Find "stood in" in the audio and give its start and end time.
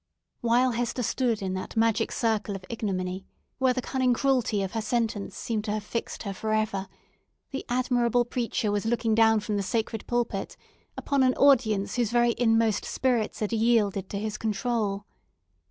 1.03-1.53